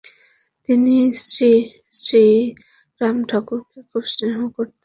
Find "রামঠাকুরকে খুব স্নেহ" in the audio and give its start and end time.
3.01-4.37